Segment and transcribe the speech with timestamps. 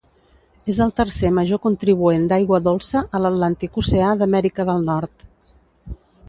[0.71, 5.29] És el tercer major contribuent d'aigua dolça a l'Atlàntic Oceà d'Amèrica del Nord.